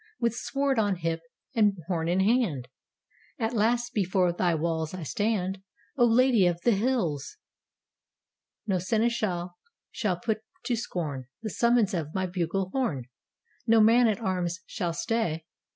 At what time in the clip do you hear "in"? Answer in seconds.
2.07-2.21